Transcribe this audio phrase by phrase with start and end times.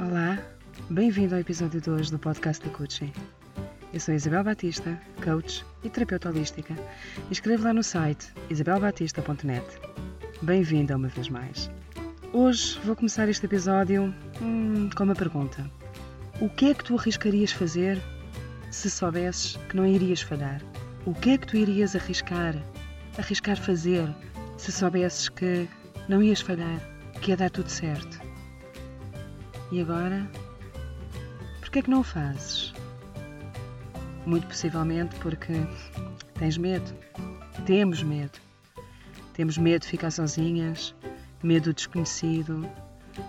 [0.00, 0.38] Olá,
[0.88, 3.12] bem-vindo ao episódio 2 do podcast da Coaching.
[3.92, 6.72] Eu sou Isabel Batista, coach e terapeuta holística,
[7.28, 9.66] e escrevo lá no site isabelbatista.net.
[10.40, 11.68] Bem-vinda uma vez mais.
[12.32, 15.68] Hoje vou começar este episódio hum, com uma pergunta:
[16.40, 18.00] O que é que tu arriscarias fazer
[18.70, 20.62] se soubesses que não irias falhar?
[21.06, 22.54] O que é que tu irias arriscar,
[23.18, 24.08] arriscar fazer,
[24.58, 25.68] se soubesses que
[26.08, 26.80] não ias falhar,
[27.20, 28.17] que ia dar tudo certo?
[29.70, 30.26] E agora?
[31.60, 32.72] Por que é que não o fazes?
[34.24, 35.52] Muito possivelmente porque
[36.38, 36.90] tens medo.
[37.66, 38.38] Temos medo.
[39.34, 40.94] Temos medo de ficar sozinhas,
[41.42, 42.68] medo do desconhecido,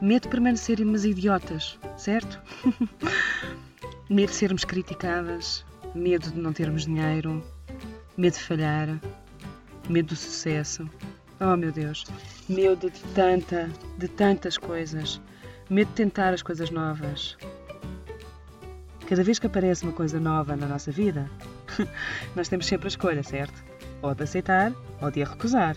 [0.00, 2.40] medo de permanecermos idiotas, certo?
[4.10, 5.64] medo de sermos criticadas,
[5.94, 7.42] medo de não termos dinheiro,
[8.16, 9.00] medo de falhar,
[9.88, 10.90] medo do sucesso.
[11.40, 12.04] Oh meu Deus,
[12.48, 15.20] medo de tanta, de tantas coisas,
[15.70, 17.36] medo de tentar as coisas novas.
[19.08, 21.30] Cada vez que aparece uma coisa nova na nossa vida,
[22.34, 23.62] nós temos sempre a escolha, certo?
[24.02, 25.76] Ou de aceitar ou de a recusar.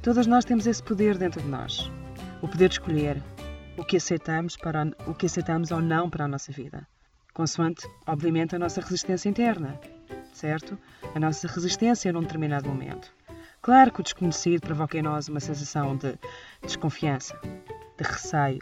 [0.00, 1.90] Todas nós temos esse poder dentro de nós,
[2.40, 3.22] o poder de escolher
[3.76, 6.86] o que aceitamos para o que aceitamos ou não para a nossa vida,
[7.32, 9.78] consoante, obviamente, a nossa resistência interna
[10.32, 10.78] certo?
[11.14, 13.12] A nossa resistência num determinado momento.
[13.60, 16.18] Claro que o desconhecido provoca em nós uma sensação de
[16.62, 17.38] desconfiança,
[17.98, 18.60] de receio.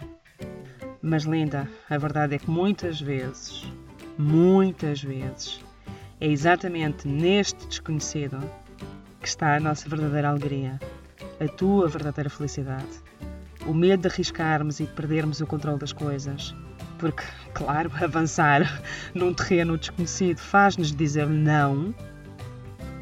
[1.03, 3.65] Mas, linda, a verdade é que muitas vezes,
[4.19, 5.61] muitas vezes,
[6.21, 8.39] é exatamente neste desconhecido
[9.21, 10.79] que está a nossa verdadeira alegria,
[11.41, 13.03] a tua verdadeira felicidade.
[13.67, 16.55] O medo de arriscarmos e de perdermos o controle das coisas,
[16.99, 17.23] porque,
[17.55, 18.83] claro, avançar
[19.15, 21.95] num terreno desconhecido faz-nos dizer não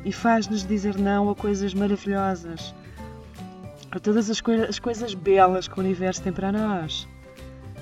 [0.05, 2.75] e faz-nos dizer não a coisas maravilhosas,
[3.91, 7.09] a todas as, as coisas belas que o universo tem para nós.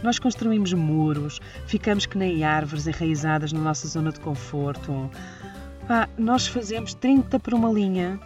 [0.02, 5.10] Nós construímos muros, ficamos que nem árvores enraizadas na nossa zona de conforto.
[5.88, 8.20] Ah, nós fazemos 30 por uma linha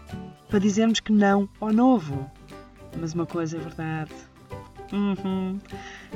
[0.48, 2.30] para dizermos que não ao novo.
[2.98, 4.12] Mas uma coisa é verdade
[4.92, 5.58] Uhum.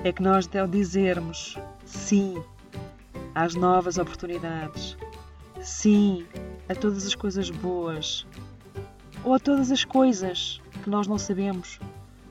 [0.03, 2.43] É que nós, ao dizermos sim
[3.35, 4.97] às novas oportunidades,
[5.61, 6.27] sim
[6.69, 8.27] a todas as coisas boas,
[9.23, 11.81] ou a todas as coisas que nós não sabemos,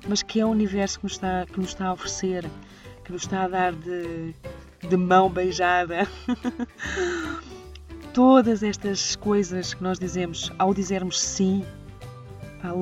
[0.08, 2.50] mas que é o universo que nos está, que nos está a oferecer,
[3.04, 4.34] que nos está a dar de,
[4.88, 6.08] de mão beijada.
[8.14, 11.66] Todas estas coisas que nós dizemos, ao dizermos sim,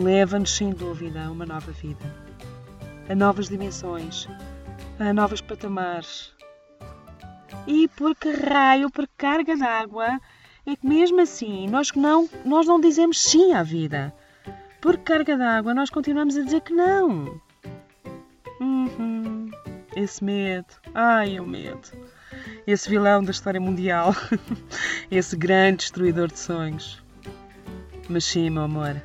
[0.03, 2.31] leva-nos sem dúvida a uma nova vida
[3.11, 4.25] a novas dimensões,
[4.97, 6.33] a novos patamares.
[7.67, 10.19] E por que raio, por carga d'água,
[10.65, 14.13] é que mesmo assim nós não, nós não dizemos sim à vida.
[14.81, 17.39] Por carga d'água nós continuamos a dizer que não.
[18.59, 19.51] Uhum.
[19.95, 21.89] Esse medo, ai o medo.
[22.65, 24.15] Esse vilão da história mundial.
[25.11, 27.03] Esse grande destruidor de sonhos.
[28.09, 29.01] Mas sim, meu amor,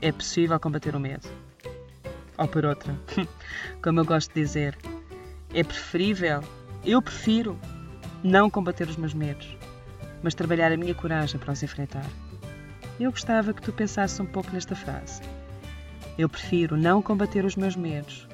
[0.00, 1.28] é possível combater o medo
[2.40, 2.96] ou por outra.
[3.82, 4.76] Como eu gosto de dizer,
[5.54, 6.42] é preferível,
[6.84, 7.58] eu prefiro,
[8.24, 9.56] não combater os meus medos,
[10.22, 12.06] mas trabalhar a minha coragem para os enfrentar.
[13.00, 15.22] Eu gostava que tu pensasses um pouco nesta frase.
[16.18, 18.28] Eu prefiro não combater os meus medos,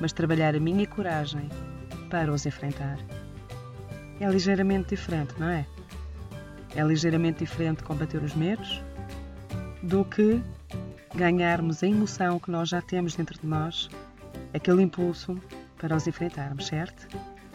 [0.00, 1.50] mas trabalhar a minha coragem
[2.08, 2.98] para os enfrentar.
[4.18, 5.66] É ligeiramente diferente, não é?
[6.74, 8.82] É ligeiramente diferente combater os medos
[9.82, 10.42] do que
[11.14, 13.90] ganharmos a emoção que nós já temos dentro de nós,
[14.54, 15.38] aquele impulso
[15.76, 17.06] para os enfrentarmos, certo?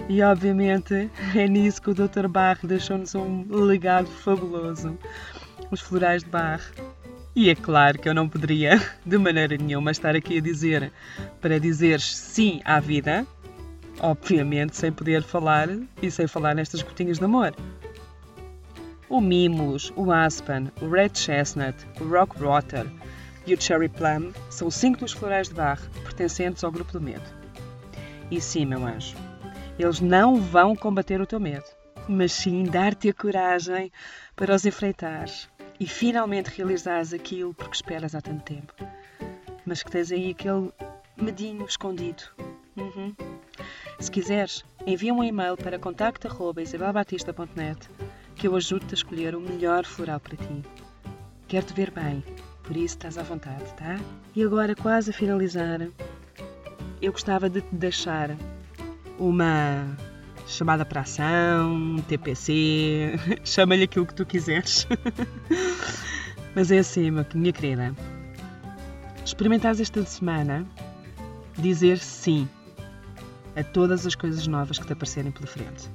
[0.08, 2.28] E obviamente é nisso que o Dr.
[2.28, 4.98] Barr deixou-nos um legado fabuloso:
[5.74, 6.62] os florais de Barr.
[7.36, 10.92] E é claro que eu não poderia, de maneira nenhuma, estar aqui a dizer
[11.42, 13.26] para dizeres sim à vida,
[14.00, 15.68] obviamente sem poder falar
[16.02, 17.56] e sem falar nestas gotinhas de amor.
[19.10, 22.86] O Mimulus, o Aspen, o Red Chestnut, o Rock Water,
[23.46, 27.30] e o Cherry Plum são cinco dos florais de barro pertencentes ao grupo do medo.
[28.32, 29.16] E sim, meu anjo,
[29.78, 31.66] eles não vão combater o teu medo,
[32.08, 33.92] mas sim dar-te a coragem
[34.36, 35.28] para os enfrentar
[35.80, 38.74] e finalmente realizares aquilo por que esperas há tanto tempo.
[39.66, 40.72] Mas que tens aí aquele
[41.18, 42.24] medinho escondido.
[42.76, 43.16] Uhum.
[44.00, 47.90] Se quiseres, envia um e-mail para contacto.isabelbatista.net
[48.36, 50.64] que eu ajudo-te a escolher o melhor floral para ti.
[51.48, 52.24] Quero-te ver bem
[52.64, 54.00] por isso estás à vontade, tá?
[54.34, 55.82] E agora, quase a finalizar,
[57.02, 58.38] eu gostava de te deixar
[59.20, 59.86] uma
[60.48, 64.88] chamada para ação, TPC, chama-lhe aquilo que tu quiseres.
[66.56, 67.96] Mas é assim, minha querida.
[69.26, 70.66] Experimentares esta semana
[71.58, 72.48] dizer sim.
[73.56, 75.90] a todas as coisas novas que te aparecerem pela frente.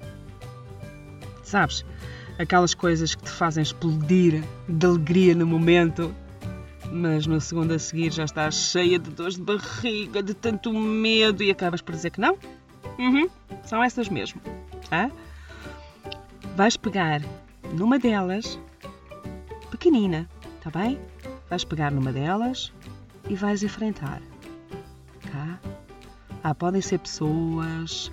[1.43, 1.85] Sabes?
[2.39, 6.15] Aquelas coisas que te fazem explodir de alegria no momento,
[6.91, 11.43] mas no segundo a seguir já estás cheia de dores de barriga, de tanto medo
[11.43, 12.39] e acabas por dizer que não?
[12.99, 13.29] Uhum,
[13.65, 14.41] são essas mesmo.
[14.91, 15.11] Ah?
[16.57, 17.23] Vais pegar
[17.73, 18.59] numa delas,
[19.71, 20.29] pequenina,
[20.61, 20.99] tá bem?
[21.49, 22.73] Vais pegar numa delas
[23.29, 24.21] e vais enfrentar.
[25.31, 25.59] Tá?
[26.43, 28.11] Ah, podem ser pessoas,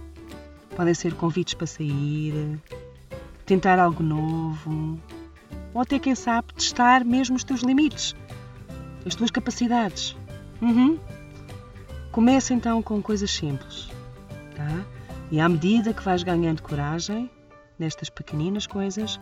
[0.75, 2.59] podem ser convites para sair,
[3.45, 4.99] tentar algo novo,
[5.73, 8.15] ou até, quem sabe, testar mesmo os teus limites,
[9.05, 10.15] as tuas capacidades.
[10.61, 10.97] Uhum.
[12.11, 13.89] Começa então com coisas simples,
[14.55, 14.85] tá?
[15.31, 17.29] E à medida que vais ganhando coragem
[17.77, 19.19] nestas pequeninas coisas,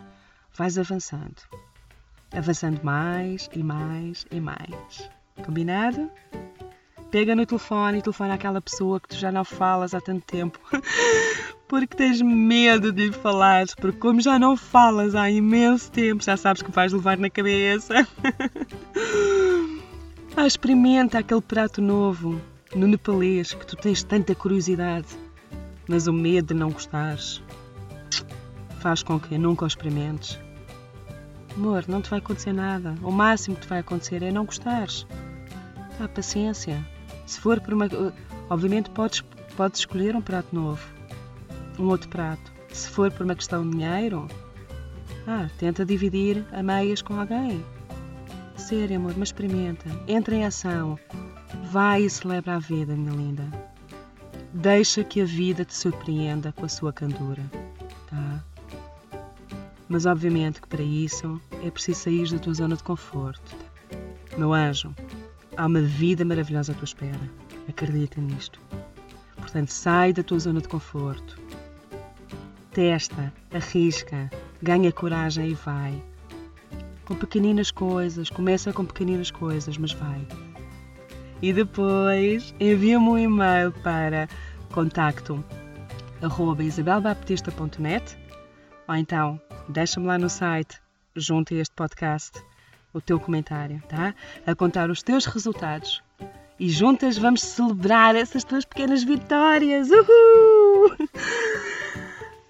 [0.56, 1.42] vais avançando.
[2.32, 5.10] Avançando mais e mais e mais.
[5.44, 6.10] Combinado?
[7.10, 10.58] Pega no telefone e telefona àquela pessoa que tu já não falas há tanto tempo.
[11.68, 16.36] porque tens medo de lhe falar, porque como já não falas há imenso tempo, já
[16.36, 17.94] sabes que vais levar na cabeça.
[20.36, 22.40] ah, experimenta aquele prato novo
[22.74, 25.06] no nepalês que tu tens tanta curiosidade,
[25.88, 27.42] mas o medo de não gostares
[28.80, 30.38] faz com que nunca o experimentes.
[31.56, 32.94] Amor, não te vai acontecer nada.
[33.02, 35.06] O máximo que te vai acontecer é não gostares.
[35.96, 36.84] Tá, paciência.
[37.26, 37.88] Se for por uma.
[38.50, 39.22] Obviamente podes,
[39.56, 40.86] podes escolher um prato novo,
[41.78, 42.52] um outro prato.
[42.72, 44.28] Se for por uma questão de dinheiro,
[45.26, 47.64] ah, tenta dividir a meias com alguém.
[48.56, 49.88] Sério, amor, mas experimenta.
[50.06, 50.98] Entra em ação.
[51.70, 53.73] Vai e celebra a vida, minha linda.
[54.56, 57.42] Deixa que a vida te surpreenda com a sua candura,
[58.08, 58.44] tá?
[59.88, 63.56] Mas obviamente que para isso é preciso sair da tua zona de conforto.
[64.38, 64.94] Meu anjo,
[65.56, 67.18] há uma vida maravilhosa à tua espera.
[67.68, 68.60] Acredita nisto.
[69.36, 71.36] Portanto, sai da tua zona de conforto.
[72.70, 74.30] Testa, arrisca,
[74.62, 76.00] ganha coragem e vai.
[77.04, 80.24] Com pequeninas coisas, começa com pequeninas coisas, mas vai.
[81.42, 84.28] E depois envia-me um e-mail para
[84.72, 85.44] contacto
[86.22, 88.16] arroba isabelbaptista.net
[88.88, 90.80] ou então deixa-me lá no site,
[91.16, 92.42] junto a este podcast,
[92.92, 94.14] o teu comentário, tá?
[94.46, 96.02] A contar os teus resultados.
[96.58, 99.88] E juntas vamos celebrar essas tuas pequenas vitórias.
[99.90, 100.96] Uhul!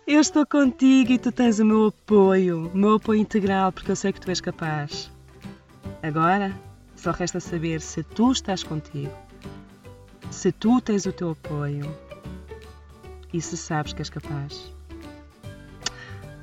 [0.06, 3.96] Eu estou contigo e tu tens o meu apoio, o meu apoio integral, porque eu
[3.96, 5.10] sei que tu és capaz.
[6.02, 6.54] Agora,
[7.04, 9.12] só resta saber se tu estás contigo,
[10.30, 11.94] se tu tens o teu apoio
[13.30, 14.72] e se sabes que és capaz.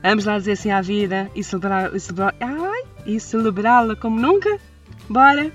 [0.04, 2.36] Vamos lá dizer sim à vida e celebrar, e celebrar,
[3.08, 4.60] e celebrá-la como nunca?
[5.10, 5.52] Bora?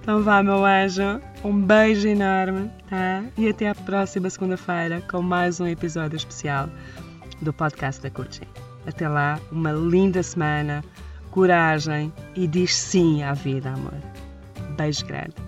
[0.00, 1.20] Então vá, meu anjo.
[1.44, 3.22] Um beijo enorme, tá?
[3.36, 6.68] E até a próxima segunda-feira com mais um episódio especial
[7.40, 8.48] do podcast da Coaching.
[8.88, 10.82] Até lá, uma linda semana,
[11.38, 13.94] coragem e diz sim à vida, amor.
[14.76, 15.47] Beijo grande.